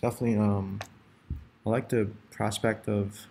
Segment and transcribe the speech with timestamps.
[0.00, 0.38] definitely.
[0.38, 0.80] Um,
[1.66, 3.26] I like the prospect of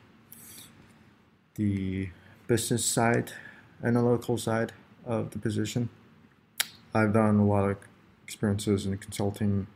[1.55, 2.09] the
[2.47, 3.31] business side,
[3.83, 4.71] analytical side
[5.05, 5.89] of the position.
[6.93, 7.77] I've done a lot of
[8.23, 9.67] experiences in consulting,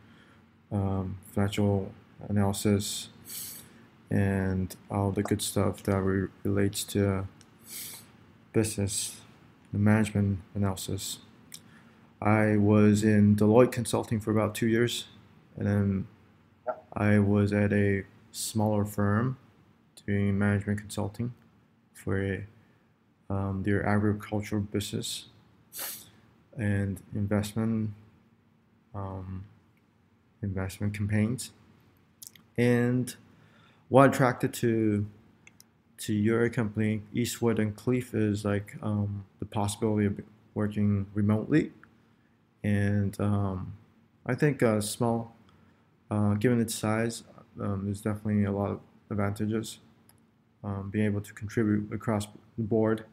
[0.71, 1.91] um, financial
[2.29, 3.09] analysis,
[4.09, 7.27] and all the good stuff that re- relates to
[8.53, 9.21] business
[9.71, 11.19] management analysis.
[12.21, 15.05] I was in Deloitte Consulting for about two years,
[15.57, 16.07] and then
[16.93, 19.37] I was at a smaller firm
[20.05, 21.33] doing management consulting
[21.93, 22.45] for a,
[23.29, 25.27] um, their agricultural business
[26.57, 27.91] and investment
[28.93, 29.45] um,
[30.41, 31.51] investment campaigns.
[32.57, 33.15] And
[33.89, 35.07] what attracted to
[35.97, 40.19] to your company, Eastwood and Cleef, is like um, the possibility of
[40.53, 41.71] working remotely,
[42.63, 43.73] and um,
[44.25, 45.35] I think a small,
[46.13, 47.23] uh, given its size,
[47.59, 49.79] um, there's definitely a lot of advantages.
[50.63, 53.05] Um, being able to contribute across the board,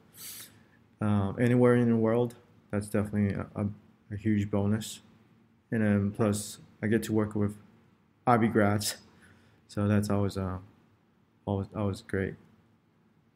[1.01, 2.35] uh, anywhere in the world,
[2.71, 3.67] that's definitely a, a,
[4.13, 5.01] a, huge bonus.
[5.73, 7.57] And then plus, I get to work with
[8.27, 8.99] IB grads,
[9.67, 10.59] so that's always uh,
[11.45, 12.35] always always great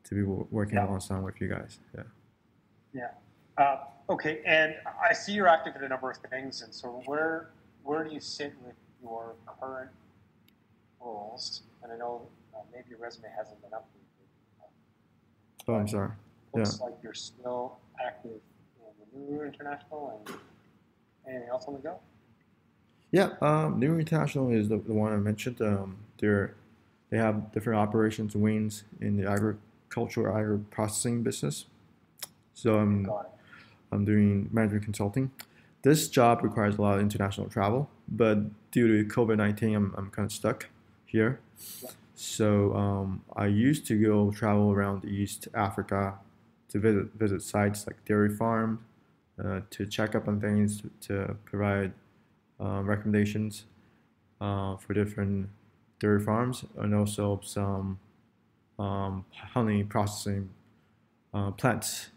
[0.04, 0.86] to be working yeah.
[0.86, 1.78] alongside with you guys.
[1.96, 2.02] Yeah.
[2.92, 3.10] Yeah.
[3.58, 7.50] Uh, okay, and I see you're active in a number of things, and so where
[7.82, 9.90] where do you sit with your current
[11.00, 11.62] roles?
[11.82, 12.22] And I know
[12.54, 14.68] uh, maybe your resume hasn't been updated.
[15.68, 16.10] Oh, I'm sorry.
[16.54, 16.86] Looks yeah.
[16.86, 18.40] like you're still active
[19.12, 20.36] in the New International and
[21.26, 21.98] anything else on the go?
[23.10, 25.60] Yeah, um, New International is the, the one I mentioned.
[25.62, 26.54] Um, they're
[27.10, 31.66] they have different operations wings in the agricultural agri processing business.
[32.54, 33.08] So I'm
[33.92, 35.30] I'm doing management consulting.
[35.82, 38.38] This job requires a lot of international travel, but
[38.70, 40.68] due to COVID nineteen, I'm I'm kind of stuck
[41.06, 41.40] here.
[42.14, 46.14] So um, I used to go travel around East Africa
[46.68, 48.78] to visit visit sites like dairy farms,
[49.42, 51.92] uh, to check up on things, to, to provide
[52.60, 53.64] uh, recommendations
[54.40, 55.48] uh, for different
[55.98, 57.98] dairy farms, and also some
[58.78, 60.50] um, honey processing
[61.32, 62.10] uh, plants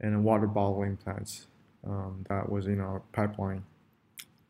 [0.00, 1.46] and water bottling plants.
[1.86, 3.64] Um, that was in our pipeline,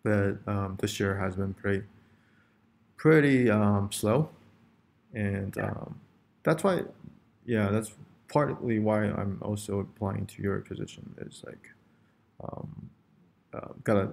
[0.05, 1.85] but um, this year has been pretty
[2.97, 4.29] pretty um, slow
[5.15, 6.01] and um,
[6.43, 6.83] that's why,
[7.47, 7.93] yeah, that's
[8.33, 11.15] partly why I'm also applying to your position.
[11.19, 11.71] Is like,
[12.43, 12.91] um,
[13.53, 14.13] uh, gotta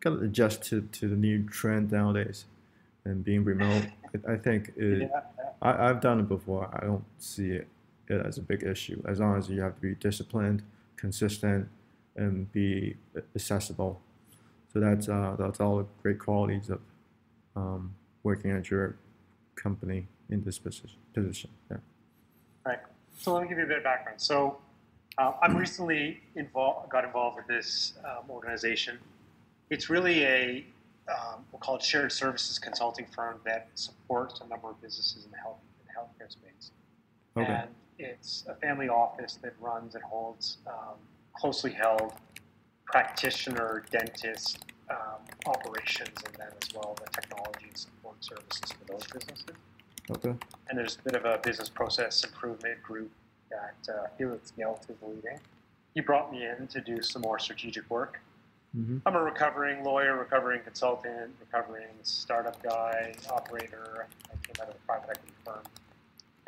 [0.00, 2.46] gotta adjust to, to the new trend nowadays,
[3.04, 3.86] and being remote.
[4.26, 5.20] I, I think it, yeah.
[5.60, 6.70] I, I've done it before.
[6.72, 7.66] I don't see it,
[8.08, 10.62] it as a big issue as long as you have to be disciplined,
[10.96, 11.68] consistent,
[12.14, 12.96] and be
[13.34, 14.00] accessible.
[14.72, 16.80] So that's uh, that's all the great qualities of
[17.56, 18.96] um, working at your
[19.54, 20.98] company in this position.
[21.12, 21.50] position.
[21.70, 21.76] Yeah.
[22.64, 22.78] Right.
[23.18, 24.20] So let me give you a bit of background.
[24.20, 24.58] So
[25.18, 28.98] uh, I'm recently involved, got involved with this um, organization.
[29.68, 30.64] It's really a
[31.08, 35.30] um, we'll call it shared services consulting firm that supports a number of businesses in
[35.30, 36.70] the health in the healthcare space.
[37.36, 37.52] Okay.
[37.52, 37.68] And
[37.98, 40.96] it's a family office that runs and holds um,
[41.34, 42.12] closely held
[42.92, 44.96] practitioner dentist um,
[45.46, 49.56] operations and then as well the technology and support services for those businesses.
[50.10, 50.34] Okay.
[50.68, 53.10] And there's a bit of a business process improvement group
[53.50, 55.38] that uh, Felix Gelt is leading.
[55.94, 58.20] He brought me in to do some more strategic work.
[58.76, 58.98] Mm-hmm.
[59.06, 64.06] I'm a recovering lawyer, recovering consultant, recovering startup guy, operator.
[64.26, 65.62] I came out of a private equity firm.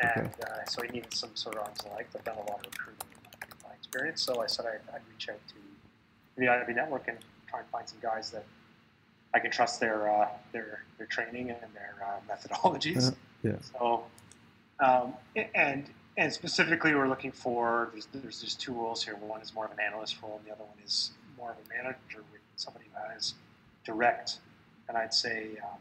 [0.00, 0.42] And okay.
[0.42, 2.16] uh, so he needed some sort of arms length.
[2.16, 3.08] I've done a lot of recruiting
[3.42, 4.22] in my experience.
[4.22, 5.54] So I said I'd, I'd reach out to
[6.36, 7.18] the IB network and
[7.48, 8.44] try and find some guys that
[9.32, 13.08] I can trust their uh, their their training and their uh, methodologies.
[13.08, 13.10] Uh-huh.
[13.42, 13.56] Yeah.
[13.78, 14.04] So,
[14.80, 15.14] um,
[15.54, 15.86] and
[16.16, 19.16] and specifically, we're looking for there's, there's there's two roles here.
[19.16, 21.68] One is more of an analyst role, and the other one is more of a
[21.76, 23.34] manager with somebody who has
[23.84, 24.38] direct,
[24.88, 25.78] and I'd say um,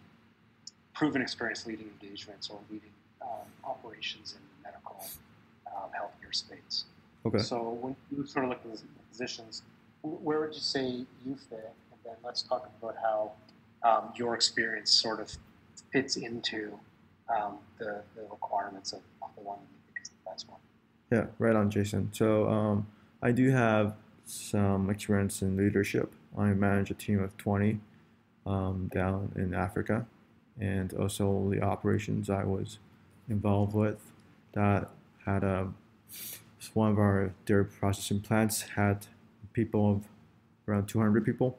[0.93, 2.89] proven experience leading engagements or leading
[3.21, 5.05] um, operations in the medical
[5.67, 6.85] um, healthcare space.
[7.25, 7.39] Okay.
[7.39, 9.61] So when you sort of look at the positions,
[10.03, 11.73] where would you say you fit?
[11.91, 13.31] And then let's talk about how
[13.83, 15.31] um, your experience sort of
[15.91, 16.77] fits into
[17.33, 20.59] um, the, the requirements of, of, the one that you think is the best one.
[21.11, 22.09] Yeah, right on, Jason.
[22.11, 22.87] So um,
[23.21, 23.95] I do have
[24.25, 26.13] some experience in leadership.
[26.37, 27.79] I manage a team of 20
[28.45, 30.05] um, down in Africa,
[30.59, 32.79] and also the operations I was
[33.29, 33.99] involved with
[34.53, 34.89] that
[35.25, 35.69] had a
[36.73, 39.05] one of our dairy processing plants had
[39.53, 40.07] people of
[40.67, 41.57] around 200 people,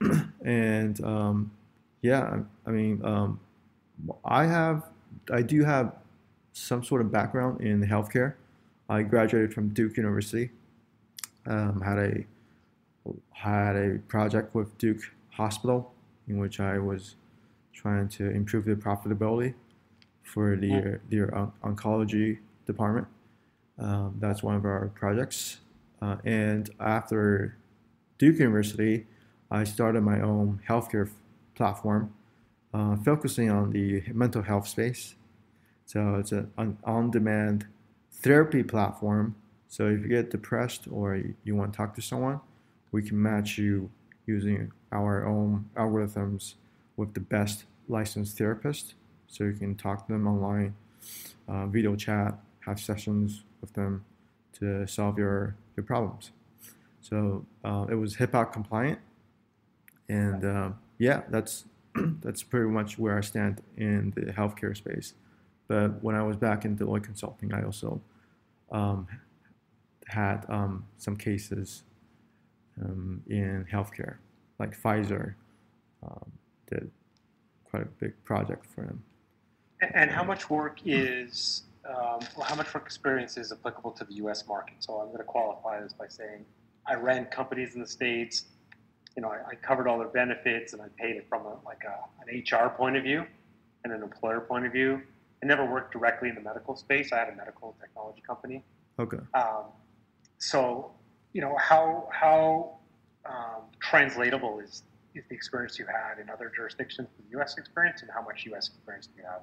[0.44, 1.50] and um,
[2.02, 3.40] Yeah, I mean, um,
[4.24, 4.84] I have,
[5.32, 5.94] I do have
[6.52, 8.34] some sort of background in healthcare.
[8.88, 10.50] I graduated from Duke University.
[11.46, 12.24] Um, had a
[13.32, 15.92] had a project with Duke Hospital
[16.28, 17.16] in which I was
[17.72, 19.54] trying to improve the profitability
[20.22, 21.28] for their their
[21.62, 23.06] oncology department.
[23.78, 25.58] Um, that's one of our projects.
[26.04, 27.56] Uh, and after
[28.18, 29.06] Duke University,
[29.50, 31.10] I started my own healthcare
[31.54, 32.12] platform,
[32.74, 35.14] uh, focusing on the mental health space.
[35.86, 37.66] So it's an on-demand
[38.12, 39.36] therapy platform.
[39.68, 42.40] So if you get depressed or you want to talk to someone,
[42.92, 43.90] we can match you
[44.26, 46.54] using our own algorithms
[46.96, 48.94] with the best licensed therapist.
[49.26, 50.74] So you can talk to them online,
[51.48, 54.04] uh, video chat, have sessions with them
[54.54, 56.30] to solve your, your problems.
[57.00, 58.98] So uh, it was HIPAA compliant,
[60.08, 61.64] and uh, yeah, that's
[62.22, 65.14] that's pretty much where I stand in the healthcare space.
[65.68, 68.00] But when I was back in Deloitte Consulting, I also
[68.70, 69.06] um,
[70.06, 71.82] had um, some cases
[72.82, 74.16] um, in healthcare,
[74.58, 75.34] like Pfizer
[76.02, 76.32] um,
[76.70, 76.90] did
[77.64, 79.02] quite a big project for them.
[79.94, 84.14] And how much work is, um, well, how much work experience is applicable to the
[84.14, 84.46] U.S.
[84.46, 84.76] market?
[84.78, 86.44] So I'm going to qualify this by saying
[86.86, 88.44] I ran companies in the states.
[89.16, 91.82] You know, I, I covered all their benefits and I paid it from a, like
[91.84, 93.24] a, an HR point of view
[93.84, 95.00] and an employer point of view.
[95.42, 97.12] I never worked directly in the medical space.
[97.12, 98.64] I had a medical technology company.
[98.98, 99.18] Okay.
[99.34, 99.64] Um,
[100.38, 100.92] so,
[101.32, 102.78] you know, how how
[103.26, 104.84] um, translatable is
[105.14, 107.56] is the experience you had in other jurisdictions to the U.S.
[107.58, 108.68] experience, and how much U.S.
[108.68, 109.42] experience do you have?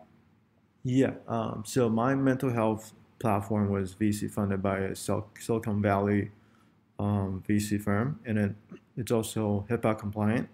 [0.83, 1.13] Yeah.
[1.27, 6.31] Um, so my mental health platform was VC funded by a Silicon Valley
[6.97, 8.55] um, VC firm, and it,
[8.97, 10.49] it's also HIPAA compliant.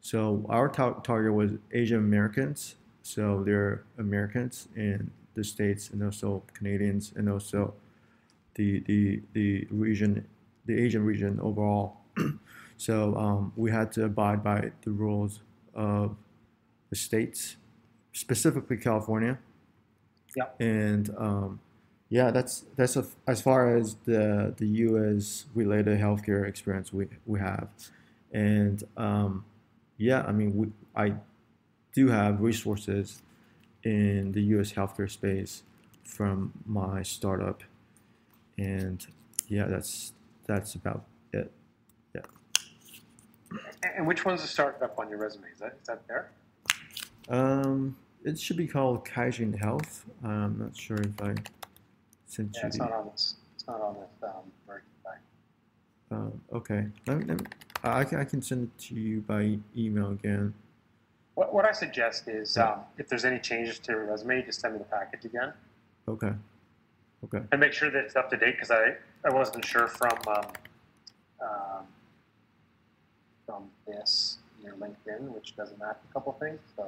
[0.00, 2.76] So our ta- target was Asian Americans.
[3.02, 7.74] So they're Americans in the states, and also Canadians, and also
[8.54, 10.26] the the the region,
[10.66, 11.98] the Asian region overall.
[12.76, 15.40] so um, we had to abide by the rules
[15.74, 16.16] of
[16.90, 17.56] the states,
[18.12, 19.38] specifically California.
[20.36, 20.46] Yeah.
[20.58, 21.60] And um,
[22.08, 25.46] yeah, that's that's a, as far as the the U.S.
[25.54, 27.68] related healthcare experience we we have,
[28.32, 29.44] and um,
[29.96, 31.14] yeah, I mean we I
[31.92, 33.22] do have resources
[33.82, 34.72] in the U.S.
[34.72, 35.62] healthcare space
[36.04, 37.62] from my startup,
[38.58, 39.06] and
[39.48, 40.12] yeah, that's
[40.46, 41.50] that's about it.
[42.14, 42.22] Yeah.
[43.96, 45.46] And which one's the startup on your resume?
[45.52, 46.30] Is that is that there?
[47.28, 50.04] Um, it should be called Kaijin Health.
[50.24, 51.34] I'm not sure if I
[52.26, 52.66] sent yeah, you.
[52.66, 53.34] It's the, not on this.
[53.54, 54.50] It's not on this um,
[56.10, 56.86] uh, okay.
[57.06, 57.46] Let me, let me,
[57.82, 60.54] I, can, I can send it to you by email again.
[61.34, 62.72] What, what I suggest is yeah.
[62.72, 65.52] um, if there's any changes to your resume, just send me the package again.
[66.06, 66.32] Okay.
[67.24, 67.40] Okay.
[67.50, 70.44] And make sure that it's up to date because I, I wasn't sure from um,
[71.42, 71.86] um,
[73.46, 76.60] from this your LinkedIn, which doesn't match a couple things.
[76.76, 76.86] So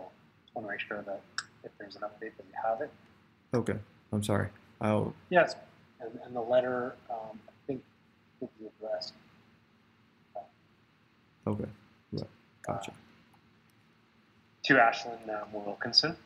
[0.57, 1.21] want to make sure that
[1.65, 2.91] if there's an update that you have it.
[3.55, 3.77] Okay.
[4.13, 4.49] I'm sorry.
[4.81, 5.15] I'll.
[5.31, 5.55] Yes,
[6.01, 7.83] and, and the letter um, I think
[8.41, 9.13] will be addressed.
[11.47, 11.65] Okay.
[12.13, 12.27] Right.
[12.67, 12.91] Gotcha.
[12.91, 12.95] Uh,
[14.65, 16.17] to Ashlyn um, Wilkinson.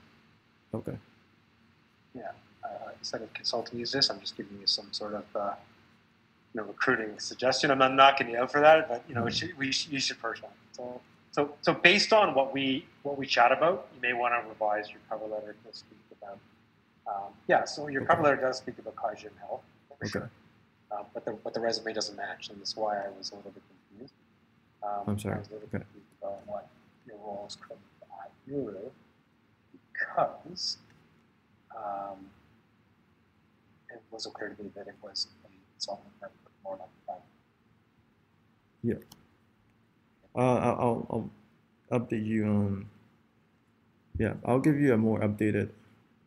[0.73, 0.97] Okay.
[2.15, 2.31] Yeah.
[2.65, 5.55] Uh, instead of consulting use this, I'm just giving you some sort of uh,
[6.55, 7.71] you know recruiting suggestion.
[7.71, 9.31] I'm not knocking you out for that, but you know mm-hmm.
[9.31, 10.53] should, we should, you should first one.
[11.33, 14.91] So so based on what we what we chat about, you may want to revise
[14.91, 16.39] your cover letter to speak about.
[17.07, 20.11] Um, yeah, so your cover letter does speak about Kaijin Health, for okay.
[20.11, 20.31] sure.
[20.93, 23.53] Um, but the but the resume doesn't match, and that's why I was a little
[23.53, 24.15] bit confused.
[24.83, 25.37] Um, I'm sorry.
[25.37, 25.85] I was a little okay.
[25.85, 26.69] confused about what
[27.07, 27.77] your roles could
[28.25, 28.91] at Euro
[29.93, 30.79] because
[31.77, 32.19] um,
[33.91, 36.31] it wasn't clear to me that it was a that
[36.65, 37.23] more like that.
[38.83, 38.95] Yeah.
[40.37, 41.31] Uh, I'll,
[41.91, 42.87] I'll update you on.
[44.19, 45.71] Yeah, I'll give you a more updated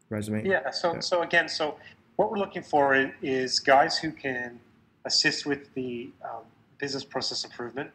[0.10, 0.46] resume.
[0.48, 0.72] Yeah.
[0.72, 1.00] So yeah.
[1.00, 1.78] so again, so
[2.16, 4.60] what we're looking for is guys who can
[5.06, 6.44] assist with the um,
[6.78, 7.90] business process improvement.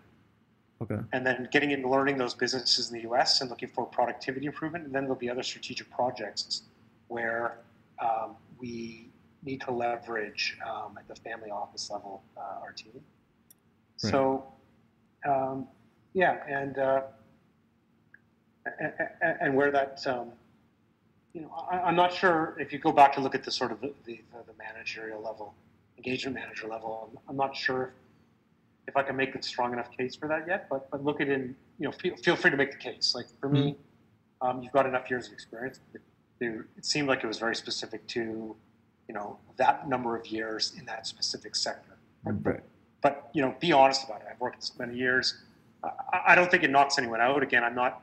[0.80, 0.98] Okay.
[1.12, 3.40] And then getting into learning those businesses in the U.S.
[3.40, 4.84] and looking for productivity improvement.
[4.84, 6.62] And then there'll be other strategic projects
[7.08, 7.58] where
[8.00, 9.08] um, we
[9.42, 12.92] need to leverage um, at the family office level uh, our team.
[14.04, 14.10] Right.
[14.12, 14.44] So,
[15.26, 15.66] um,
[16.18, 17.02] yeah, and, uh,
[19.40, 20.32] and, where that um,
[21.32, 23.70] you know, I, am not sure if you go back to look at the sort
[23.70, 25.54] of the, the, the managerial level,
[25.96, 27.08] engagement manager level.
[27.08, 27.92] I'm, I'm, not sure
[28.88, 31.28] if I can make a strong enough case for that yet, but but look at
[31.28, 33.14] it in you know feel, feel free to make the case.
[33.14, 33.76] Like for me,
[34.40, 35.78] um, you've got enough years of experience.
[35.94, 36.00] It,
[36.40, 38.56] it, seemed like it was very specific to,
[39.08, 41.96] you know, that number of years in that specific sector.
[42.24, 42.42] Right.
[42.42, 42.62] But,
[43.02, 44.26] but you know, be honest about it.
[44.30, 45.34] I've worked this many years.
[45.84, 47.42] I, I don't think it knocks anyone out.
[47.42, 48.02] Again, I'm not.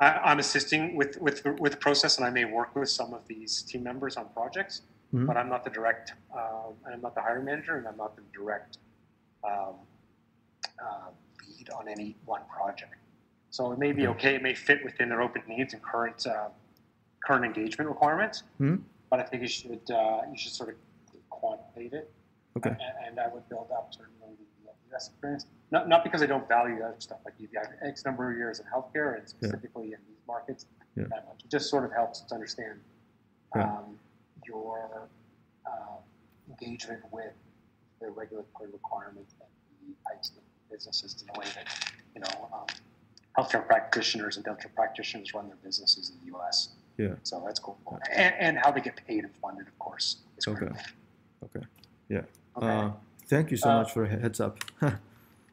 [0.00, 3.26] I, am assisting with with with the process, and I may work with some of
[3.28, 4.82] these team members on projects,
[5.14, 5.26] mm-hmm.
[5.26, 6.14] but I'm not the direct.
[6.36, 8.78] Uh, I'm not the hiring manager, and I'm not the direct
[9.44, 9.74] um,
[10.82, 11.10] uh,
[11.48, 12.96] lead on any one project.
[13.50, 14.34] So it may be okay.
[14.34, 16.48] It may fit within their open needs and current uh,
[17.24, 18.42] current engagement requirements.
[18.60, 18.82] Mm-hmm.
[19.10, 20.76] But I think you should uh, you should sort of
[21.30, 22.10] quantitate it.
[22.56, 22.70] Okay.
[22.70, 24.36] And, and I would build up certainly
[24.92, 25.46] the experience.
[25.70, 27.18] Not not because I don't value other stuff.
[27.24, 29.96] Like you've got X number of years in healthcare and specifically yeah.
[29.96, 30.66] in these markets.
[30.96, 31.04] Yeah.
[31.10, 31.42] That much.
[31.44, 32.78] It just sort of helps to understand
[33.54, 33.98] um,
[34.46, 35.08] your
[35.66, 35.96] uh,
[36.48, 37.32] engagement with
[38.00, 41.66] the regulatory requirements and the types of businesses in a way that
[42.14, 42.48] you know.
[42.52, 42.66] Um,
[43.38, 46.68] healthcare practitioners and dental practitioners run their businesses in the U.S.
[46.98, 47.14] Yeah.
[47.22, 47.78] So that's cool.
[48.14, 50.18] And, and how they get paid and funded, of course.
[50.46, 50.66] Okay.
[51.44, 51.66] Okay.
[52.08, 52.20] Yeah.
[52.56, 52.66] Okay.
[52.66, 52.90] Uh,
[53.32, 54.58] thank you so uh, much for a heads up.
[54.82, 54.90] yeah,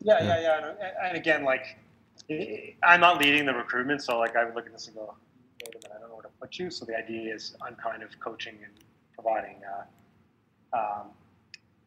[0.02, 0.68] yeah, yeah, yeah.
[0.68, 1.78] And, and, again, like,
[2.84, 5.16] I'm not leading the recruitment, so like I would look at this and go,
[5.64, 6.70] wait a minute, I don't know where to put you.
[6.70, 8.74] So the idea is I'm kind of coaching and
[9.16, 9.62] providing
[10.74, 11.08] uh, um,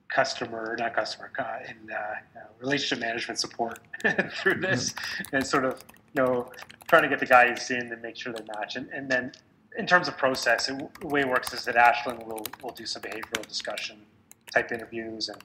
[0.08, 1.30] customer, not customer,
[1.68, 2.14] in uh,
[2.58, 3.80] relationship management support
[4.36, 4.94] through this,
[5.32, 5.84] and sort of
[6.14, 6.50] you know
[6.88, 8.76] trying to get the guys in and make sure they match.
[8.76, 9.32] And, and then
[9.78, 12.86] in terms of process, it, the way it works is that Ashlyn will will do
[12.86, 13.98] some behavioral discussion
[14.52, 15.42] type interviews, and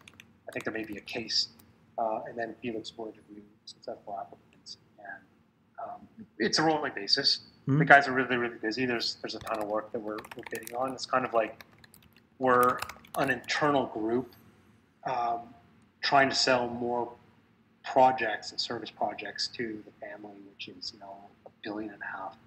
[0.48, 1.50] I think there may be a case,
[1.98, 4.78] uh, and then Felix will interview successful applicants.
[4.98, 5.24] And
[5.84, 7.42] um, it's a rolling basis.
[7.68, 7.80] Mm-hmm.
[7.80, 8.86] The guys are really really busy.
[8.86, 10.94] There's there's a ton of work that we're, we're bidding on.
[10.94, 11.64] It's kind of like
[12.40, 12.80] we're
[13.18, 14.34] an internal group
[15.06, 15.40] um,
[16.02, 17.12] trying to sell more
[17.84, 22.18] projects and service projects to the family, which is you know a billion and a
[22.18, 22.38] half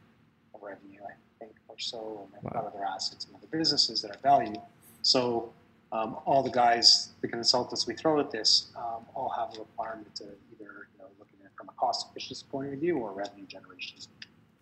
[0.54, 2.70] of revenue, I think, or so, and wow.
[2.72, 4.60] other assets and other businesses that are valued.
[5.02, 5.52] So
[5.92, 10.14] um, all the guys, the consultants we throw at this, um, all have a requirement
[10.16, 13.12] to either you know looking at it from a cost efficiency point of view or
[13.12, 13.98] revenue generation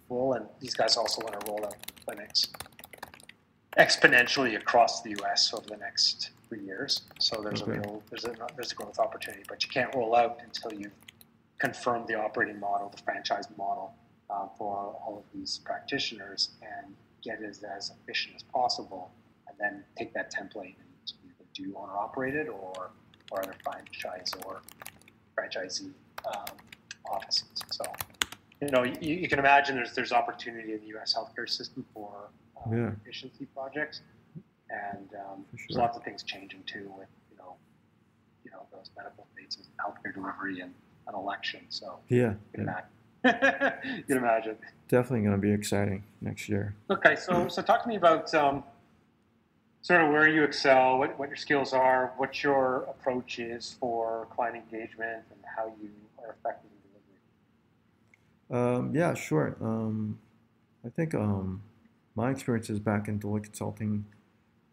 [0.08, 0.32] full.
[0.32, 2.48] And these guys also want to roll out clinics
[3.78, 5.52] exponentially across the U.S.
[5.52, 7.02] over the next three years.
[7.20, 7.72] So there's okay.
[7.72, 10.90] a real there's a there's a growth opportunity, but you can't roll out until you
[11.58, 13.94] confirm the operating model, the franchise model
[14.30, 19.10] uh, for all of these practitioners, and get it as, as efficient as possible,
[19.48, 20.76] and then take that template
[21.62, 22.90] do owner operated or
[23.30, 24.62] or other franchise or
[25.36, 25.92] franchisee
[26.26, 26.56] um,
[27.10, 27.48] offices.
[27.70, 27.84] So
[28.60, 31.14] you know you, you, can imagine there's there's opportunity in the U.S.
[31.16, 32.90] healthcare system for uh, yeah.
[33.02, 34.02] efficiency projects
[34.70, 35.66] and um, sure.
[35.68, 37.54] there's lots of things changing too with you know
[38.44, 40.72] you know those medical spaces, healthcare delivery, and
[41.06, 41.60] an election.
[41.68, 42.74] So yeah, you can,
[43.24, 43.74] yeah.
[43.96, 44.56] you can imagine.
[44.88, 46.74] Definitely going to be exciting next year.
[46.90, 48.64] Okay, so so talk to me about um,
[49.82, 54.26] sort of where you excel, what, what your skills are, what your approach is for
[54.34, 55.90] client engagement, and how you
[56.22, 56.70] are effective
[58.50, 58.78] in delivery.
[58.78, 59.56] Um, yeah, sure.
[59.60, 60.18] Um,
[60.84, 61.62] I think um,
[62.14, 64.04] my experiences back in Deloitte Consulting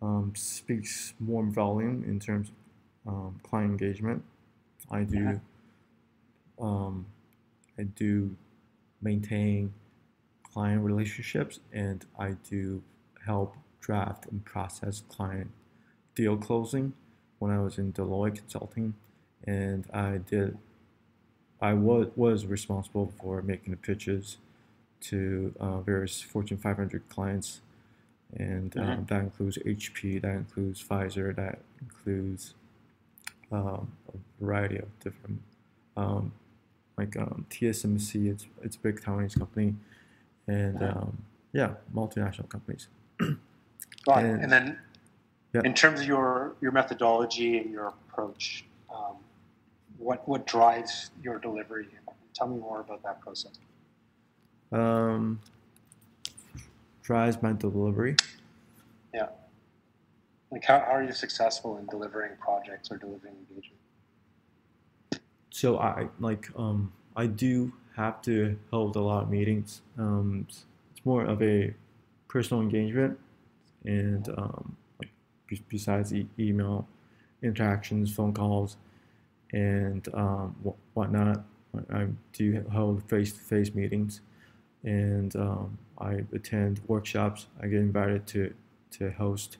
[0.01, 2.49] um, speaks more volume in terms
[3.05, 4.23] of um, client engagement.
[4.91, 5.41] I do
[6.59, 7.05] um,
[7.77, 8.35] I do
[9.01, 9.73] maintain
[10.53, 12.81] client relationships and I do
[13.25, 15.51] help draft and process client
[16.15, 16.93] deal closing
[17.39, 18.95] when I was in Deloitte Consulting
[19.45, 20.57] and I did
[21.61, 24.37] I was was responsible for making the pitches
[25.01, 27.61] to uh, various Fortune 500 clients
[28.33, 28.89] and mm-hmm.
[28.89, 32.53] um, that includes HP, that includes Pfizer, that includes
[33.51, 35.41] um, a variety of different,
[35.95, 36.33] um,
[36.97, 38.31] like um, TSMC.
[38.31, 39.75] It's it's a big Taiwanese company,
[40.47, 40.97] and mm-hmm.
[40.97, 41.17] um,
[41.53, 42.87] yeah, multinational companies.
[44.05, 44.79] Got and, and then,
[45.53, 45.61] yeah.
[45.63, 49.15] in terms of your your methodology and your approach, um,
[49.97, 51.87] what what drives your delivery?
[52.33, 53.53] Tell me more about that process.
[54.71, 55.39] Um,
[57.01, 58.17] drives my delivery.
[59.13, 59.27] Yeah.
[60.51, 63.79] Like, how, how are you successful in delivering projects or delivering engagement?
[65.49, 69.81] So I like um, I do have to hold a lot of meetings.
[69.97, 71.73] Um, it's more of a
[72.27, 73.17] personal engagement,
[73.85, 75.11] and um, like
[75.69, 76.87] besides e- email
[77.41, 78.77] interactions, phone calls,
[79.53, 80.55] and um,
[80.93, 81.43] whatnot,
[81.91, 84.21] I do hold face-to-face meetings,
[84.83, 87.47] and um, I attend workshops.
[87.61, 88.53] I get invited to
[88.91, 89.57] to host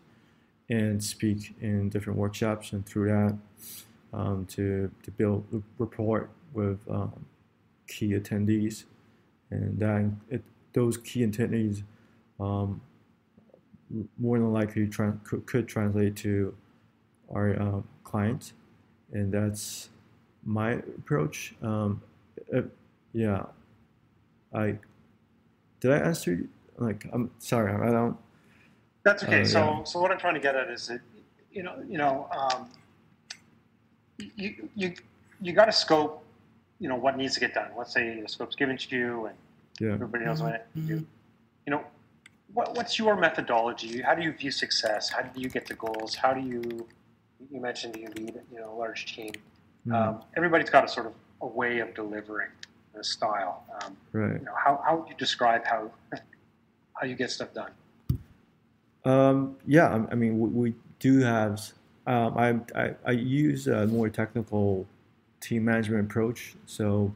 [0.70, 3.38] and speak in different workshops, and through that,
[4.14, 7.26] um, to to build rapport with um,
[7.88, 8.86] key attendees,
[9.52, 11.84] and that it, those key attendees
[12.40, 12.82] um,
[14.18, 16.56] more than likely tra- could, could, translate to
[17.34, 18.54] our uh, clients,
[19.12, 19.90] and that's
[20.44, 21.56] my approach.
[21.62, 22.02] Um,
[22.56, 22.62] uh,
[23.14, 23.44] yeah,
[24.54, 24.78] I
[25.80, 26.48] did I answer?
[26.78, 28.18] Like, I'm sorry, I don't.
[29.04, 29.42] That's okay.
[29.42, 29.84] Uh, so, yeah.
[29.84, 31.00] so what I'm trying to get at is that,
[31.52, 32.70] you know, you know, um,
[34.18, 34.94] you you
[35.42, 36.24] you got to scope,
[36.80, 37.70] you know, what needs to get done.
[37.78, 39.36] Let's say the scope's given to you, and
[39.80, 39.94] yeah.
[39.94, 41.06] everybody knows what to do.
[41.66, 41.84] You know,
[42.56, 44.02] what, what's your methodology?
[44.02, 45.10] How do you view success?
[45.10, 46.16] How do you get to goals?
[46.16, 46.88] How do you?
[47.52, 49.32] You mentioned you lead, you know, a large team.
[49.86, 49.94] Mm-hmm.
[49.94, 52.50] Um, everybody's got a sort of a way of delivering
[52.98, 53.66] a style.
[53.82, 54.40] Um, right.
[54.40, 55.92] You know, how how would you describe how
[56.94, 57.72] how you get stuff done?
[59.04, 61.62] Um, yeah, I, mean, we, we do have.
[62.08, 64.88] Um, I, I, I use a more technical
[65.42, 66.56] team management approach.
[66.66, 67.14] So,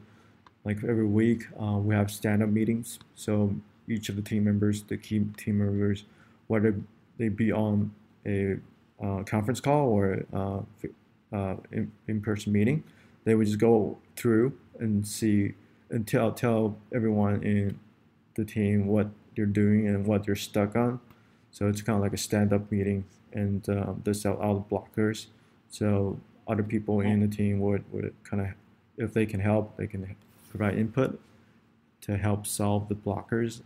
[0.64, 3.00] like every week, uh, we have stand-up meetings.
[3.16, 3.54] So
[3.90, 6.04] each of the team members, the key team members,
[6.46, 6.74] whether
[7.18, 7.92] they be on
[8.26, 8.56] a
[9.02, 10.60] uh, conference call or uh,
[11.36, 12.82] uh, in, in-person meeting,
[13.24, 15.54] they would just go through and see
[15.90, 17.78] and tell tell everyone in
[18.34, 21.00] the team what they're doing and what they're stuck on.
[21.50, 25.26] So it's kind of like a stand-up meeting, and um, this out the blockers.
[25.68, 28.48] So other people in the team would, would kind of,
[28.96, 30.16] if they can help, they can
[30.48, 31.20] provide input
[32.02, 33.62] to help solve the blockers, uh,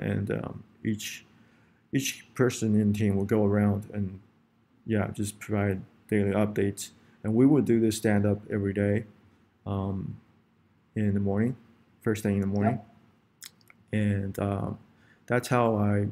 [0.00, 1.24] and um, each
[1.92, 4.20] each person in the team will go around and
[4.86, 6.90] yeah, just provide daily updates.
[7.22, 9.04] And we would do this stand up every day
[9.66, 10.16] um,
[10.96, 11.56] in the morning,
[12.02, 12.80] first thing in the morning.
[13.92, 14.78] And um,
[15.26, 16.06] that's how I,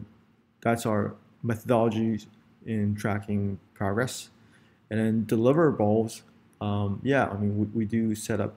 [0.60, 2.20] that's our methodology
[2.66, 4.30] in tracking progress.
[4.90, 6.22] And then deliverables,
[6.60, 8.54] um, yeah, I mean, we, we do set up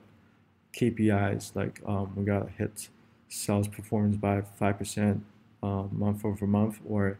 [0.73, 2.89] KPIs like um, we got to hit
[3.29, 5.21] sales performance by 5%
[5.61, 7.17] uh, month over month, or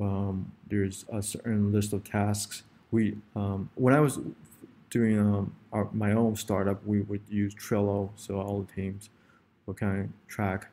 [0.00, 2.62] um, there's a certain list of tasks.
[2.90, 4.20] We um, when I was
[4.90, 9.10] doing um, our, my own startup, we would use Trello, so all the teams
[9.66, 10.68] would kind of track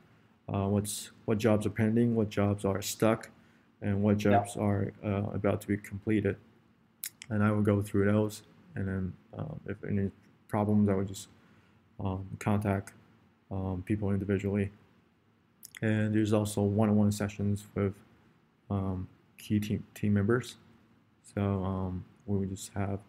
[0.52, 3.30] uh, what's what jobs are pending, what jobs are stuck,
[3.82, 4.62] and what jobs yeah.
[4.62, 6.36] are uh, about to be completed.
[7.30, 8.44] And I would go through those,
[8.76, 10.12] and then uh, if any
[10.48, 11.30] problems, I would just
[12.00, 12.94] um, contact
[13.50, 14.72] um, people individually.
[15.84, 17.94] And there's also one-on-one sessions with
[18.70, 19.06] um,
[19.38, 20.56] key team team members.
[21.36, 23.00] So um, we would just have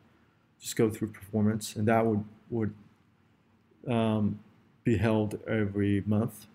[0.60, 2.74] just go through performance, and that would would
[3.88, 4.40] um,
[4.82, 6.46] be held every month.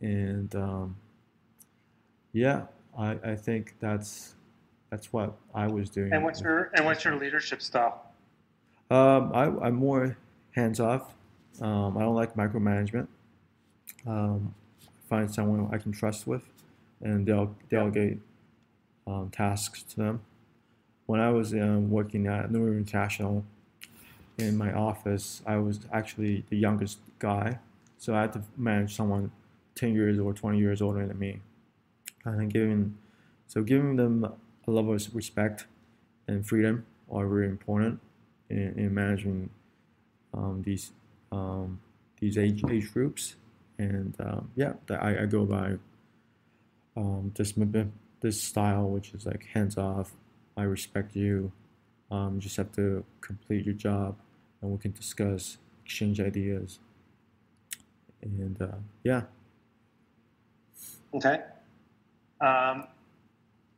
[0.00, 0.96] And um,
[2.32, 2.66] yeah,
[2.96, 4.36] I, I think that's
[4.90, 6.12] that's what I was doing.
[6.12, 8.04] And what's your and what's your leadership style?
[8.92, 10.16] Um, I, am more
[10.52, 11.14] hands off.
[11.60, 13.08] Um, I don't like micromanagement.
[14.06, 14.54] Um,
[15.08, 16.44] find someone I can trust with,
[17.00, 18.18] and they'll delegate
[19.06, 20.20] um, tasks to them.
[21.06, 23.44] When I was um, working at New International
[24.36, 27.58] in my office, I was actually the youngest guy,
[27.96, 29.32] so I had to manage someone
[29.74, 31.40] 10 years or 20 years older than me,
[32.24, 32.98] and giving
[33.46, 35.66] so giving them a level of respect
[36.26, 38.00] and freedom are very important
[38.50, 39.50] in, in managing
[40.34, 40.92] um, these
[41.32, 41.80] um,
[42.20, 43.36] these age age groups.
[43.78, 45.74] And um, yeah, I, I go by
[46.96, 47.54] um, this
[48.20, 50.12] this style, which is like hands off.
[50.56, 51.52] I respect you.
[52.10, 54.16] Um, you just have to complete your job,
[54.60, 56.80] and we can discuss, exchange ideas,
[58.22, 59.22] and uh, yeah.
[61.14, 61.40] Okay.
[62.40, 62.86] Um,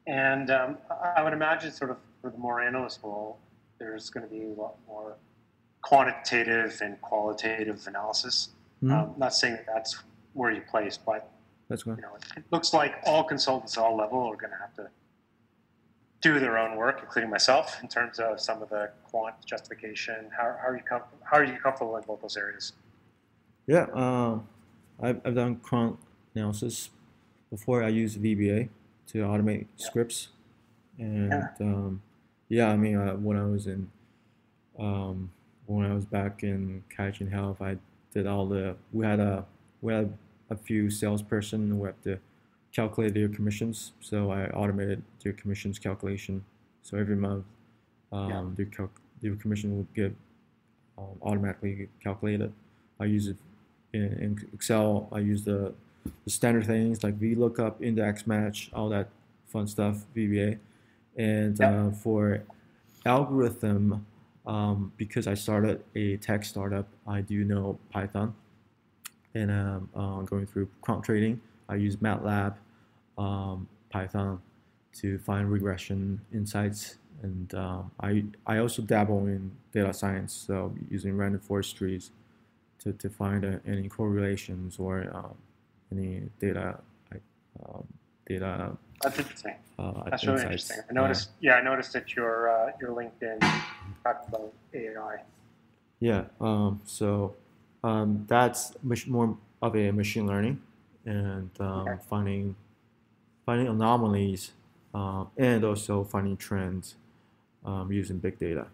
[0.07, 0.79] and um,
[1.17, 3.39] I would imagine, sort of, for the more analyst role,
[3.79, 5.17] there's going to be a lot more
[5.83, 8.51] quantitative and qualitative analysis.
[8.83, 8.93] Mm-hmm.
[8.93, 11.31] Um, not saying that that's where you place, but
[11.69, 14.75] that's You know, it looks like all consultants at all level are going to have
[14.75, 14.89] to
[16.21, 20.31] do their own work, including myself, in terms of some of the quant justification.
[20.37, 22.73] How, how are you com- how are you comfortable in both those areas?
[23.67, 24.47] Yeah, um,
[25.01, 25.99] I've, I've done quant
[26.35, 26.91] analysis
[27.51, 27.83] before.
[27.83, 28.69] I used VBA
[29.09, 29.87] to automate yeah.
[29.87, 30.29] scripts,
[30.99, 31.49] and yeah.
[31.61, 32.03] Um,
[32.49, 33.91] yeah, I mean, uh, when I was in
[34.79, 35.31] um,
[35.67, 37.79] when I was back in Kaijin Health, I
[38.13, 39.45] did all the we had a
[39.81, 40.13] we had
[40.51, 42.19] a few salesperson who have to
[42.73, 43.93] calculate their commissions.
[44.01, 46.45] So I automated their commissions calculation.
[46.83, 47.45] So every month,
[48.13, 48.45] um, yeah.
[48.57, 48.91] their, cal-
[49.23, 50.15] their commission will get
[50.99, 52.53] um, automatically calculated.
[52.99, 53.37] I use it
[53.93, 55.09] in, in, Excel.
[55.13, 55.73] I use the,
[56.25, 59.09] the standard things like VLOOKUP, index match, all that
[59.47, 60.59] fun stuff, VBA.
[61.17, 61.87] And yeah.
[61.87, 62.43] uh, for
[63.05, 64.07] algorithm,
[64.51, 68.35] um, because I started a tech startup, I do know Python.
[69.35, 71.41] and um, uh, going through quant trading.
[71.69, 72.57] I use MATLAB,
[73.19, 74.41] um, Python
[74.95, 81.17] to find regression insights, and um, I I also dabble in data science, so using
[81.17, 82.11] random forest trees
[82.81, 85.37] to, to find uh, any correlations or um,
[85.93, 86.81] any data
[87.67, 87.87] um,
[88.31, 88.77] data.
[89.03, 89.55] That's interesting.
[89.79, 90.77] Uh, That's really interesting.
[90.89, 91.31] I noticed.
[91.41, 93.41] Yeah, yeah I noticed that your uh, your LinkedIn
[94.05, 95.23] talked about AI.
[96.01, 96.25] Yeah.
[96.41, 97.35] Um, so
[97.83, 100.61] um, that's much more of a machine learning
[101.05, 102.03] and um, okay.
[102.09, 102.57] finding
[103.47, 104.53] finding anomalies
[104.95, 106.97] uh, and also finding trends
[107.65, 108.67] um, using big data.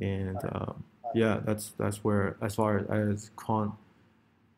[0.00, 3.72] And um, yeah, that's that's where as far as quant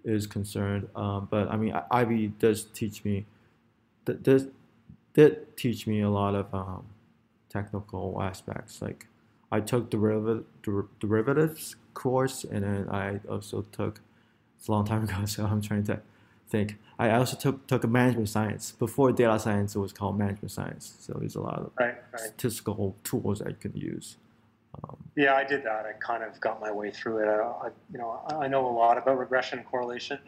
[0.05, 0.89] is concerned.
[0.97, 3.27] Um, but I mean, IB does teach me
[4.15, 4.49] does
[5.15, 6.87] did teach me a lot of um,
[7.49, 8.83] technical aspects.
[8.83, 9.07] Like
[9.51, 14.01] I took derivative der- derivatives course, and then I also took
[14.59, 16.01] it's a long time ago, so I'm trying to
[16.49, 16.77] think.
[16.99, 19.75] I also took took a management science before data science.
[19.75, 20.97] It was called management science.
[21.01, 22.21] So there's a lot of right, right.
[22.21, 24.17] statistical tools I can use.
[24.83, 25.87] Um, yeah, I did that.
[25.87, 27.29] I kind of got my way through it.
[27.29, 30.19] I, you know, I know a lot about regression correlation,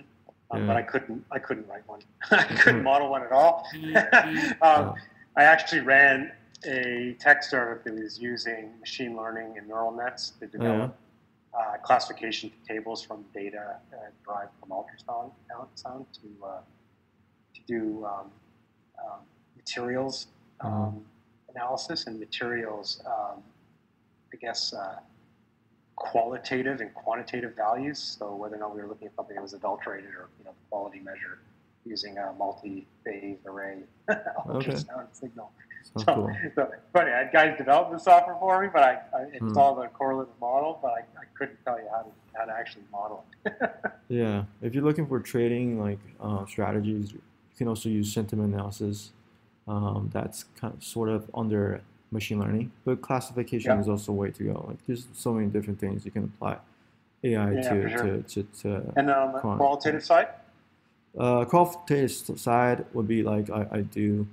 [0.50, 0.66] um, yeah.
[0.66, 1.24] but I couldn't.
[1.30, 2.00] I couldn't write one.
[2.30, 3.66] I couldn't model one at all.
[4.62, 4.94] um,
[5.36, 6.32] I actually ran
[6.66, 10.96] a tech startup that was using machine learning and neural nets to develop
[11.54, 15.30] uh, classification tables from data uh, derived from ultrasound
[15.74, 16.60] sound to uh,
[17.54, 18.30] to do um,
[18.98, 19.20] um,
[19.56, 20.28] materials
[20.60, 20.68] uh-huh.
[20.68, 21.04] um,
[21.54, 23.42] analysis and materials, um,
[24.32, 24.96] I guess, uh,
[25.98, 28.16] qualitative and quantitative values.
[28.18, 30.52] So whether or not we were looking at something that was adulterated or you know
[30.52, 31.40] the quality measure
[31.84, 33.78] using a multi-phase array
[34.10, 35.06] ultrasound okay.
[35.12, 35.50] signal.
[35.82, 36.30] So, so, cool.
[36.54, 39.84] so, funny, I had guys develop the software for me, but I, I installed hmm.
[39.84, 43.24] a correlative model, but I, I couldn't tell you how to how to actually model
[43.44, 43.52] it.
[44.08, 47.20] yeah, if you're looking for trading like uh, strategies, you
[47.56, 49.12] can also use sentiment analysis.
[49.66, 53.80] Um, that's kind of sort of under machine learning, but classification yeah.
[53.80, 54.64] is also a way to go.
[54.66, 56.58] Like there's so many different things you can apply
[57.24, 57.98] AI yeah, to, sure.
[57.98, 60.28] to, to, to, And on the qualitative side?
[61.18, 64.26] Uh, qualitative side would be like I, I do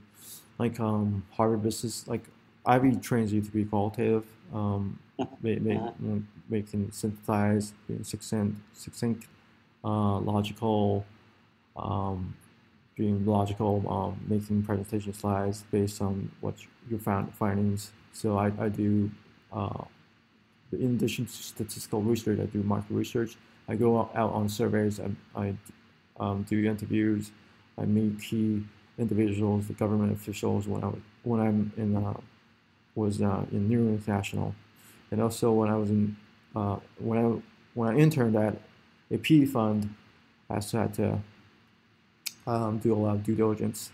[0.57, 2.23] like um, Harvard Business, like
[2.65, 4.99] Ivy trains you to be qualitative, um,
[5.41, 6.19] make, make, uh-huh.
[6.49, 9.27] making synthesize, succinct, succinct
[9.83, 11.05] uh, logical,
[11.75, 12.33] um,
[12.95, 16.55] being logical, um, making presentation slides based on what
[16.89, 17.91] you found findings.
[18.13, 19.11] So I, I do,
[19.51, 19.83] uh,
[20.71, 23.35] in addition to statistical research, I do market research.
[23.67, 25.55] I go out on surveys, I, I
[26.19, 27.31] um, do interviews,
[27.77, 28.63] I meet key
[28.97, 32.13] individuals, the government officials when I was, when I'm in uh,
[32.93, 34.55] was uh, in New International,
[35.11, 36.15] and also when I was in
[36.55, 37.41] uh, when I
[37.73, 38.55] when I interned at
[39.11, 39.93] a PE fund,
[40.49, 41.19] I also had to
[42.47, 43.91] um, do a lot of due diligence,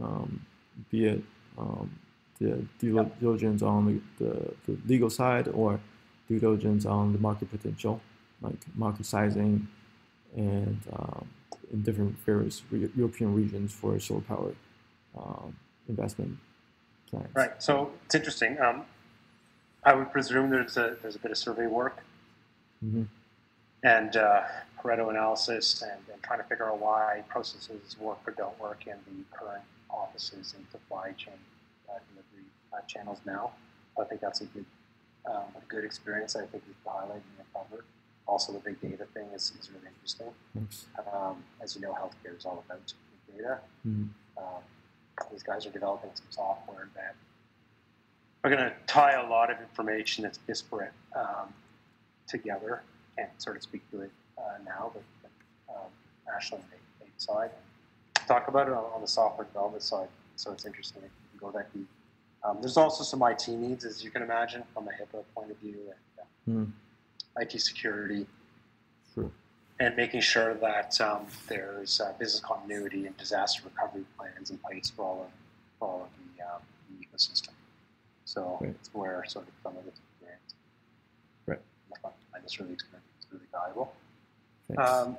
[0.00, 0.44] um,
[0.90, 1.22] be it
[1.58, 1.90] um,
[2.38, 3.86] the due diligence on
[4.18, 5.80] the, the, the, legal side or
[6.28, 8.00] due diligence on the market potential,
[8.42, 9.66] like market sizing
[10.36, 11.26] and um,
[11.72, 14.52] in different various re- European regions for solar power
[15.16, 15.56] um,
[15.88, 16.36] investment
[17.08, 17.28] plans.
[17.34, 17.62] Right.
[17.62, 18.58] So it's interesting.
[18.60, 18.84] Um,
[19.82, 22.02] I would presume there's a there's a bit of survey work
[22.84, 23.04] mm-hmm.
[23.82, 24.42] And uh,
[24.82, 28.96] Pareto analysis and, and, trying to figure out why processes work or don't work in
[29.06, 31.34] the current offices and supply chain
[31.88, 33.52] uh, delivery uh, channels now.
[34.00, 34.64] I think that's a good
[35.26, 36.36] um, a good experience.
[36.36, 37.84] I think we've highlighted and covered
[38.26, 40.28] also the big data thing is, is really interesting.
[41.12, 43.58] Um, as you know, healthcare is all about big data.
[43.86, 44.04] Mm-hmm.
[44.38, 44.62] Um,
[45.30, 47.14] these guys are developing some software that
[48.44, 51.52] are going to tie a lot of information that's disparate um,
[52.28, 52.82] together.
[53.16, 55.90] Can't sort of speak to it uh, now, but, but um,
[56.34, 56.58] Ashley
[57.00, 57.50] and side
[58.26, 60.08] talk about it on, on, the software development side.
[60.36, 61.02] So it's interesting.
[61.02, 61.86] You can go that deep.
[62.44, 65.56] Um, there's also some IT needs, as you can imagine, from a HIPAA point of
[65.58, 65.76] view.
[66.46, 66.72] And, uh, mm
[67.38, 68.26] IT security,
[69.14, 69.30] sure.
[69.78, 74.88] and making sure that um, there's uh, business continuity and disaster recovery plans in place
[74.88, 75.28] for all of,
[75.78, 77.50] for all of the, um, the ecosystem.
[78.24, 78.70] So right.
[78.70, 79.84] it's where sort of some of.
[79.84, 79.92] Right.
[82.46, 83.94] I really it's really valuable.
[84.78, 85.16] Um,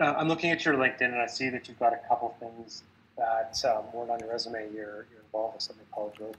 [0.00, 2.82] uh, I'm looking at your LinkedIn and I see that you've got a couple things
[3.16, 4.68] that um, weren't on your resume.
[4.72, 6.36] You're, you're involved with something called Growth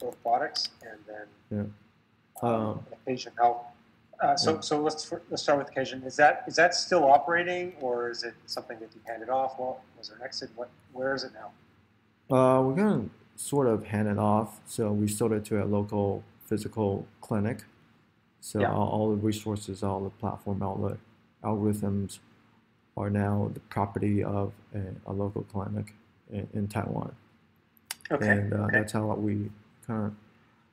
[0.00, 1.70] Robotics and then
[2.42, 2.48] yeah.
[2.48, 3.64] um, Asian Health
[4.22, 6.00] uh, so, so let's let's start with occasion.
[6.04, 9.58] Is that is that still operating, or is it something that you handed off?
[9.58, 10.50] Well, was there an exit?
[10.54, 11.50] What where is it now?
[12.34, 14.60] Uh, we're gonna sort of hand it off.
[14.64, 17.64] So we sold it to a local physical clinic.
[18.42, 18.72] So yeah.
[18.72, 20.98] all, all, the resources, all the platform, all the
[21.46, 22.18] algorithms,
[22.96, 25.94] are now the property of a, a local clinic
[26.30, 27.14] in, in Taiwan.
[28.10, 28.28] Okay.
[28.28, 28.78] And uh, okay.
[28.78, 29.48] that's how we
[29.86, 30.14] kind of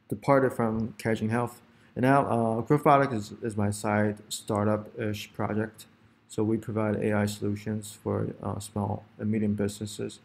[0.09, 1.61] departed from Kaijin Health.
[1.95, 5.85] And now uh, Growth Product is, is my side startup-ish project.
[6.27, 10.19] So we provide AI solutions for uh, small and medium businesses.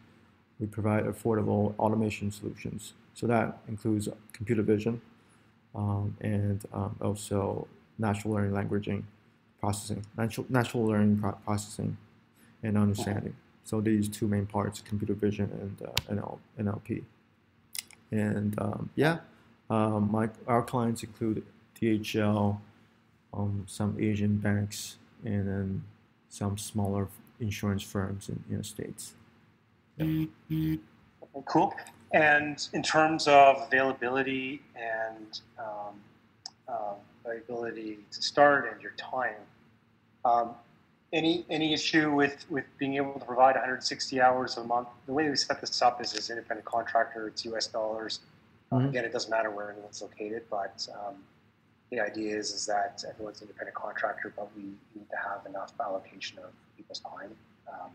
[0.59, 2.93] We provide affordable automation solutions.
[3.13, 4.99] So that includes computer vision
[5.75, 9.03] um, and um, also natural learning languaging
[9.59, 11.97] processing, natural, natural learning pro- processing
[12.63, 13.35] and understanding.
[13.63, 17.03] So these two main parts, computer vision and uh, NL, NLP.
[18.11, 19.17] And um, yeah,
[19.69, 21.43] um, my, our clients include
[21.81, 22.59] DHL,
[23.33, 25.83] um, some Asian banks, and then
[26.29, 27.07] some smaller
[27.39, 29.13] insurance firms in, in the States.
[29.97, 30.25] Yeah.
[31.45, 31.73] Cool.
[32.15, 35.99] And in terms of availability and um,
[36.69, 39.35] um, ability to start and your time,
[40.23, 40.51] um,
[41.11, 44.87] any any issue with, with being able to provide 160 hours a month?
[45.07, 47.27] The way we set this up is as independent contractor.
[47.27, 47.67] It's U.S.
[47.67, 48.21] dollars.
[48.71, 48.87] Mm-hmm.
[48.87, 51.15] again, it doesn't matter where anyone's located, but um,
[51.91, 55.73] the idea is is that everyone's an independent contractor, but we need to have enough
[55.79, 57.35] allocation of people's time.
[57.71, 57.91] Um,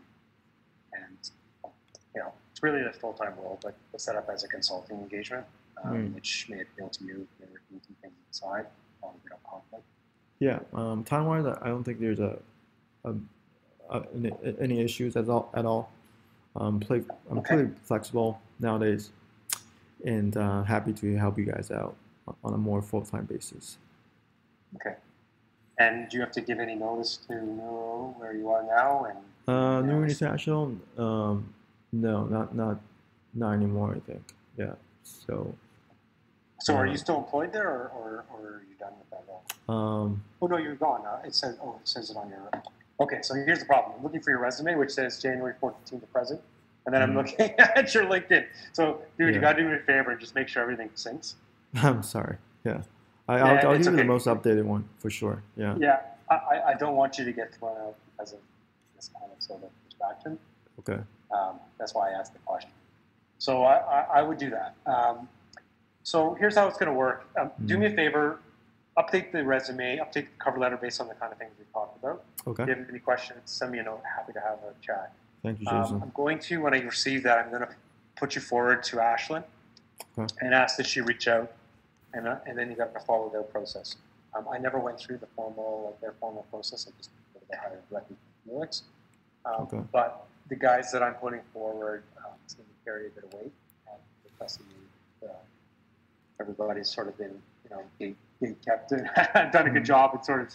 [0.93, 1.29] and
[2.15, 4.99] you know, it's really a full time role, but it's set up as a consulting
[4.99, 5.45] engagement,
[5.83, 6.15] um, mm.
[6.15, 7.27] which may appeal to you.
[7.39, 8.65] If you're doing things inside,
[9.03, 9.83] you know, conflict.
[10.39, 12.37] Yeah, um, time wise, I don't think there's a,
[13.03, 13.13] a,
[13.89, 14.03] a
[14.59, 15.51] any issues at all.
[15.53, 15.91] At all.
[16.55, 17.55] Um, play, I'm okay.
[17.55, 19.11] pretty flexible nowadays,
[20.05, 21.95] and uh, happy to help you guys out
[22.43, 23.77] on a more full time basis.
[24.75, 24.95] Okay.
[25.77, 29.05] And do you have to give any notice to know where you are now?
[29.05, 31.53] And uh, New International, um,
[31.91, 32.79] no, not not
[33.33, 33.95] not anymore.
[33.95, 34.33] I think.
[34.57, 34.73] Yeah.
[35.03, 35.53] So.
[36.59, 39.23] So are you uh, still employed there, or, or, or are you done with that
[39.27, 39.43] role?
[39.67, 40.23] Um.
[40.41, 41.05] Oh no, you're gone.
[41.05, 41.57] Uh, it says.
[41.61, 42.49] Oh, it says it on your.
[42.99, 43.95] Okay, so here's the problem.
[43.97, 46.39] I'm looking for your resume, which says January 14th to present,
[46.85, 47.17] and then I'm mm-hmm.
[47.17, 48.45] looking at your LinkedIn.
[48.73, 49.35] So, dude, yeah.
[49.35, 51.33] you gotta do me a favor and just make sure everything syncs.
[51.75, 52.37] I'm sorry.
[52.63, 52.81] Yeah.
[53.27, 53.91] I, will yeah, I'll give okay.
[53.91, 55.41] you the most updated one for sure.
[55.57, 55.75] Yeah.
[55.79, 56.01] Yeah.
[56.29, 58.39] I, I don't want you to get thrown out because of
[58.95, 60.37] this kind of sort of distraction.
[60.79, 60.99] Okay.
[61.31, 62.71] Um, that's why I asked the question.
[63.37, 64.75] So I, I, I would do that.
[64.85, 65.27] Um,
[66.03, 67.27] so here's how it's going to work.
[67.39, 67.95] Um, mm Do me a mm-hmm.
[67.95, 68.39] favor,
[68.97, 71.97] update the resume, update the cover letter based on the kind of things we talked
[71.97, 72.23] about.
[72.47, 72.63] Okay.
[72.63, 74.01] If you have any questions, send me a note.
[74.15, 75.13] Happy to have a chat.
[75.43, 75.95] Thank you, Jason.
[75.95, 77.69] Um, I'm going to, when I receive that, I'm going to
[78.15, 79.43] put you forward to Ashlyn
[80.17, 80.35] okay.
[80.41, 81.51] and ask that she reach out
[82.13, 83.95] and, uh, and then you got to follow their process.
[84.35, 86.87] Um, I never went through the formal, like their formal process.
[86.87, 87.09] I just
[87.49, 88.83] they hired directly from Felix.
[89.45, 89.81] Um, okay.
[89.91, 93.33] But the guys that I'm putting forward, um, it's going to carry a bit of
[93.33, 93.53] weight.
[94.23, 94.59] Because
[95.23, 95.27] uh,
[96.41, 99.83] everybody's sort of been, you know, being, being kept and done a good mm-hmm.
[99.83, 100.53] job at sort of,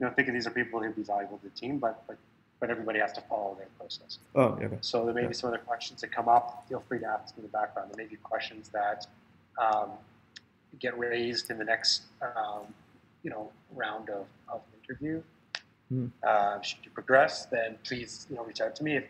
[0.00, 2.16] you know, thinking these are people who'd be valuable to the team, but but
[2.58, 4.18] but everybody has to follow their process.
[4.34, 4.78] Oh, okay.
[4.80, 5.28] So there may yeah.
[5.28, 6.64] be some other questions that come up.
[6.70, 7.90] Feel free to ask in the background.
[7.92, 9.06] There may be questions that
[9.62, 9.90] um,
[10.78, 12.72] get raised in the next um,
[13.22, 15.22] you know round of, of interview.
[15.92, 16.10] Mm.
[16.26, 19.06] Uh, should you progress, then please you know reach out to me help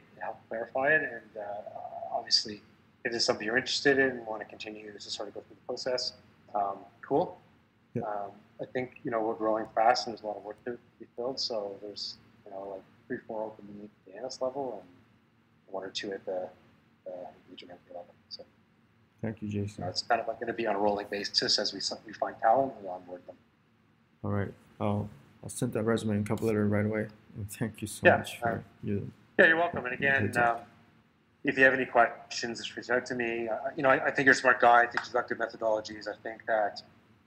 [0.49, 1.03] clarify it.
[1.03, 2.63] And uh, obviously,
[3.05, 5.57] if there's something you're interested in and want to continue to sort of go through
[5.57, 6.13] the process,
[6.55, 7.39] um, cool.
[7.95, 8.03] Yeah.
[8.03, 8.31] Um,
[8.61, 11.07] I think you know we're growing fast and there's a lot of work to be
[11.17, 11.39] filled.
[11.39, 15.91] So there's you know like three, four open at the analyst level and one or
[15.91, 16.49] two at the,
[17.05, 17.13] the
[17.51, 18.15] regional level.
[18.29, 18.45] So.
[19.23, 19.77] Thank you, Jason.
[19.79, 21.81] You know, it's kind of like going to be on a rolling basis as we
[22.07, 23.37] we find talent and onboard them.
[24.25, 24.53] All right.
[24.81, 25.09] I'll
[25.43, 27.07] I'll send that resume and cover letter right away.
[27.37, 29.11] And thank you so yeah, much for uh, you.
[29.39, 29.85] Yeah, you're welcome.
[29.85, 30.59] And again, um,
[31.45, 33.49] if you have any questions, just reach out to me.
[33.49, 34.83] Uh, you know, I, I, think you're a smart guy.
[34.83, 36.09] I think you've got good methodologies.
[36.09, 36.83] I think that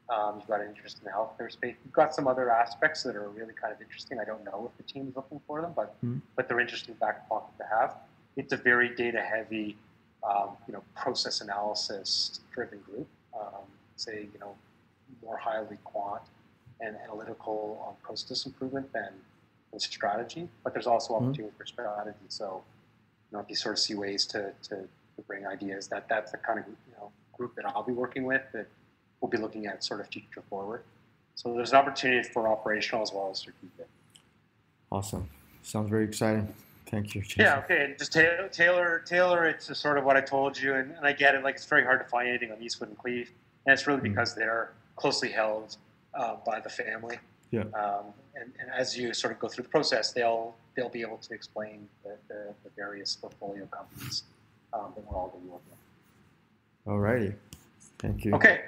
[0.09, 1.75] um, you've got an interest in the healthcare space.
[1.85, 4.19] You've got some other aspects that are really kind of interesting.
[4.19, 6.17] I don't know if the team is looking for them, but mm-hmm.
[6.35, 7.95] but they're interesting back pocket to have.
[8.35, 9.77] It's a very data heavy
[10.27, 13.07] um, you know, process analysis driven group,
[13.39, 13.63] um,
[13.95, 14.55] say, you know,
[15.23, 16.21] more highly quant
[16.81, 19.13] and analytical on process improvement than,
[19.71, 20.47] than strategy.
[20.63, 21.25] But there's also mm-hmm.
[21.25, 21.57] opportunity mm-hmm.
[21.57, 22.17] for strategy.
[22.27, 22.63] So,
[23.31, 26.31] you know, if you sort of see ways to, to, to, bring ideas, that that's
[26.31, 28.67] the kind of you know group that I'll be working with that
[29.19, 30.83] we'll be looking at sort of future forward.
[31.35, 33.87] So there's an opportunity for operational as well as strategic.
[34.91, 35.29] Awesome.
[35.61, 36.53] Sounds very exciting.
[36.87, 37.21] Thank you.
[37.21, 37.41] Jason.
[37.41, 37.59] Yeah.
[37.59, 37.85] Okay.
[37.85, 41.05] And just tailor, tailor, tailor it to sort of what I told you, and, and,
[41.05, 41.43] I get it.
[41.43, 43.31] Like it's very hard to find anything on Eastwood and Cleve,
[43.65, 44.03] and it's really mm.
[44.03, 45.77] because they're closely held
[46.15, 47.19] uh, by the family.
[47.51, 47.61] Yeah.
[47.73, 51.17] Um, and, and, as you sort of go through the process, they'll they'll be able
[51.17, 54.23] to explain the, the, the various portfolio companies
[54.73, 55.79] um, that we're all going to be working with.
[56.93, 57.35] Alrighty.
[57.97, 58.33] Thank you.
[58.35, 58.61] Okay.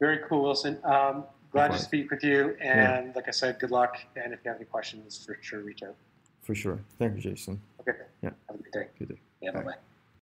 [0.00, 0.78] Very cool, Wilson.
[0.84, 3.12] Um, glad to speak with you, and yeah.
[3.16, 3.96] like I said, good luck.
[4.16, 5.96] And if you have any questions, for sure, reach out.
[6.42, 6.78] for sure.
[6.98, 7.60] Thank you, Jason.
[7.80, 7.98] Okay.
[8.22, 8.30] Yeah.
[8.48, 8.86] Have a good day.
[8.98, 9.20] Good day.
[9.40, 9.50] Yeah.
[9.52, 9.74] Bye bye.